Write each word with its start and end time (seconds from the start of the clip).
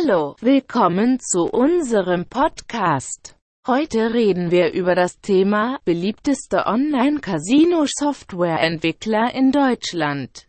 Hallo, 0.00 0.36
willkommen 0.40 1.18
zu 1.18 1.44
unserem 1.44 2.26
Podcast. 2.26 3.36
Heute 3.66 4.14
reden 4.14 4.52
wir 4.52 4.72
über 4.72 4.94
das 4.94 5.20
Thema 5.20 5.80
beliebteste 5.84 6.66
Online-Casino-Software-Entwickler 6.66 9.34
in 9.34 9.50
Deutschland. 9.50 10.46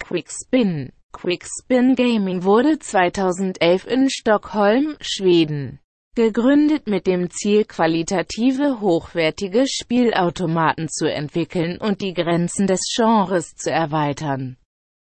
Quickspin. 0.00 0.90
Quickspin 1.12 1.94
Gaming 1.94 2.42
wurde 2.44 2.78
2011 2.78 3.86
in 3.86 4.08
Stockholm, 4.10 4.96
Schweden, 5.00 5.78
gegründet 6.16 6.88
mit 6.88 7.06
dem 7.06 7.30
Ziel 7.30 7.64
qualitative 7.64 8.80
hochwertige 8.80 9.66
Spielautomaten 9.68 10.88
zu 10.88 11.06
entwickeln 11.06 11.78
und 11.78 12.00
die 12.00 12.14
Grenzen 12.14 12.66
des 12.66 12.80
Genres 12.96 13.54
zu 13.54 13.70
erweitern. 13.70 14.56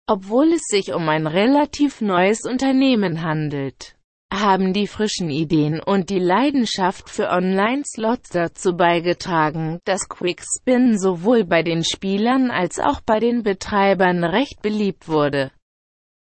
Obwohl 0.08 0.54
es 0.54 0.62
sich 0.68 0.94
um 0.94 1.10
ein 1.10 1.26
relativ 1.26 2.00
neues 2.00 2.42
Unternehmen 2.46 3.24
handelt, 3.24 3.96
haben 4.32 4.72
die 4.72 4.86
frischen 4.86 5.32
Ideen 5.32 5.80
und 5.80 6.12
die 6.12 6.20
Leidenschaft 6.20 7.09
für 7.09 7.30
Online-Slots 7.30 8.30
dazu 8.30 8.77
beigetragen, 8.77 9.80
dass 9.86 10.08
Quickspin 10.08 10.99
sowohl 10.99 11.44
bei 11.44 11.63
den 11.63 11.84
Spielern 11.84 12.52
als 12.52 12.80
auch 12.80 13.02
bei 13.02 13.20
den 13.20 13.41
Betreibern 13.41 14.23
recht 14.23 14.62
beliebt 14.62 15.08
wurde. 15.08 15.52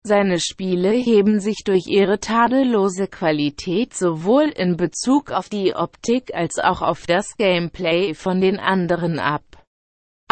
Seine 0.05 0.39
Spiele 0.39 0.91
heben 0.91 1.41
sich 1.41 1.63
durch 1.65 1.87
ihre 1.87 2.21
tadellose 2.21 3.09
Qualität 3.09 3.95
sowohl 3.95 4.45
in 4.49 4.77
Bezug 4.77 5.31
auf 5.31 5.49
die 5.49 5.75
Optik 5.75 6.35
als 6.35 6.59
auch 6.59 6.83
auf 6.83 7.07
das 7.07 7.37
Gameplay 7.37 8.15
von 8.15 8.41
den 8.41 8.59
anderen 8.59 9.19
ab. 9.19 9.43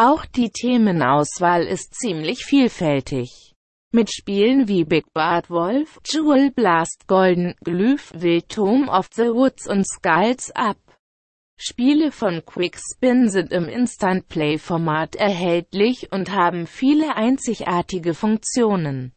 Auch 0.03 0.25
die 0.25 0.49
Themenauswahl 0.49 1.67
ist 1.67 1.93
ziemlich 1.93 2.47
vielfältig. 2.47 3.55
Mit 3.93 4.11
Spielen 4.11 4.67
wie 4.67 4.85
Big 4.85 5.13
Bad 5.13 5.51
Wolf, 5.51 6.01
Jewel 6.07 6.51
Blast 6.51 7.07
Golden, 7.07 7.55
Glyph, 7.63 8.11
Wild 8.15 8.49
Tomb 8.49 8.89
of 8.89 9.11
the 9.13 9.25
Woods 9.25 9.69
und 9.69 9.87
Skulls 9.87 10.53
Up. 10.53 10.79
Spiele 11.59 12.13
von 12.13 12.43
Quickspin 12.47 13.29
sind 13.29 13.53
im 13.53 13.69
Instant-Play-Format 13.69 15.17
erhältlich 15.17 16.11
und 16.11 16.31
haben 16.31 16.67
viele 16.67 17.17
einzigartige 17.17 18.15
Funktionen 18.15 19.13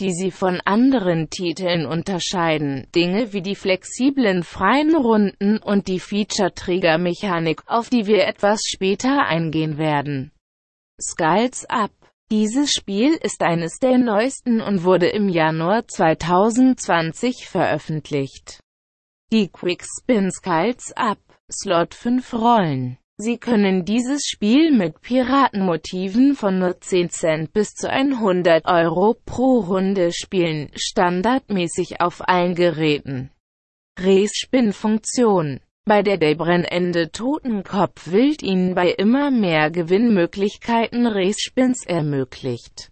die 0.00 0.12
sie 0.12 0.30
von 0.30 0.60
anderen 0.64 1.30
Titeln 1.30 1.86
unterscheiden, 1.86 2.88
Dinge 2.94 3.32
wie 3.32 3.42
die 3.42 3.54
flexiblen 3.54 4.42
freien 4.42 4.94
Runden 4.94 5.58
und 5.58 5.86
die 5.86 6.00
Feature-Trigger-Mechanik, 6.00 7.62
auf 7.66 7.90
die 7.90 8.06
wir 8.06 8.26
etwas 8.26 8.60
später 8.66 9.26
eingehen 9.26 9.78
werden. 9.78 10.32
Skulls 11.00 11.64
Up 11.68 11.92
Dieses 12.30 12.72
Spiel 12.72 13.14
ist 13.14 13.42
eines 13.42 13.78
der 13.78 13.98
neuesten 13.98 14.60
und 14.60 14.82
wurde 14.82 15.08
im 15.08 15.28
Januar 15.28 15.86
2020 15.86 17.46
veröffentlicht. 17.46 18.60
Die 19.32 19.48
Quickspin 19.48 20.30
Skulls 20.32 20.92
Up 20.96 21.18
Slot 21.50 21.94
5 21.94 22.32
Rollen 22.32 22.98
Sie 23.16 23.38
können 23.38 23.84
dieses 23.84 24.26
Spiel 24.26 24.72
mit 24.72 25.00
Piratenmotiven 25.00 26.34
von 26.34 26.58
nur 26.58 26.80
10 26.80 27.10
Cent 27.10 27.52
bis 27.52 27.74
zu 27.74 27.88
100 27.88 28.66
Euro 28.66 29.14
pro 29.24 29.60
Runde 29.60 30.10
spielen, 30.12 30.72
standardmäßig 30.74 32.00
auf 32.00 32.28
allen 32.28 32.56
Geräten. 32.56 33.30
Resspin-Funktion 34.00 35.60
bei 35.86 36.02
der 36.02 36.16
der 36.16 36.34
brennende 36.34 37.12
Totenkopf 37.12 38.10
Wild 38.10 38.42
Ihnen 38.42 38.74
bei 38.74 38.90
immer 38.90 39.30
mehr 39.30 39.70
Gewinnmöglichkeiten 39.70 41.06
Resspins 41.06 41.86
ermöglicht. 41.86 42.90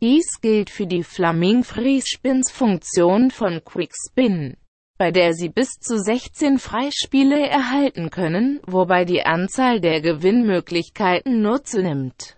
Dies 0.00 0.40
gilt 0.40 0.70
für 0.70 0.86
die 0.86 1.02
Flaming-Frespins-Funktion 1.02 3.32
von 3.32 3.64
Quickspin 3.64 4.56
bei 4.98 5.12
der 5.12 5.32
Sie 5.32 5.48
bis 5.48 5.78
zu 5.80 5.98
16 5.98 6.58
Freispiele 6.58 7.48
erhalten 7.48 8.10
können, 8.10 8.60
wobei 8.66 9.04
die 9.04 9.22
Anzahl 9.22 9.80
der 9.80 10.00
Gewinnmöglichkeiten 10.00 11.40
nur 11.40 11.64
zunimmt. 11.64 12.36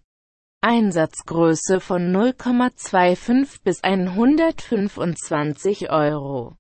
Einsatzgröße 0.60 1.80
von 1.80 2.14
0,25 2.14 3.64
bis 3.64 3.82
125 3.82 5.90
Euro. 5.90 6.58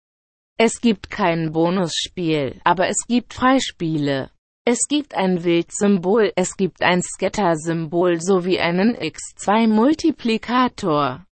Es 0.57 0.81
gibt 0.81 1.09
kein 1.09 1.51
Bonusspiel, 1.51 2.61
aber 2.63 2.87
es 2.87 3.07
gibt 3.07 3.33
Freispiele. 3.33 4.29
Es 4.65 4.87
gibt 4.87 5.15
ein 5.15 5.43
Wildsymbol, 5.43 6.31
es 6.35 6.55
gibt 6.55 6.83
ein 6.83 7.01
Scatter-Symbol 7.01 8.21
sowie 8.21 8.59
einen 8.59 8.95
X2-Multiplikator. 8.95 11.25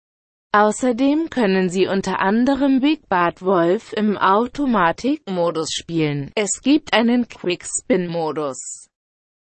Außerdem 0.53 1.29
können 1.29 1.69
Sie 1.69 1.89
unter 1.89 2.21
anderem 2.21 2.81
Big 2.81 3.07
Bad 3.09 3.43
Wolf 3.43 3.93
im 3.93 4.17
Automatik-Modus 4.17 5.73
spielen. 5.73 6.31
Es 6.35 6.63
gibt 6.63 6.95
einen 6.95 7.29
Quick-Spin-Modus. 7.29 8.88